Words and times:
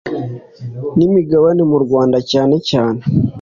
n 0.97 0.99
Imigabane 1.07 1.61
mu 1.71 1.77
Rwanda 1.85 2.17
cyane 2.31 2.55
cyane 2.69 3.01